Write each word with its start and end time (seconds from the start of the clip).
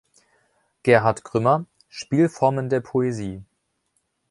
Gerhard 0.81 1.23
Grümmer: 1.23 1.67
Spielformen 1.87 2.69
der 2.69 2.79
Poesie. 2.79 3.43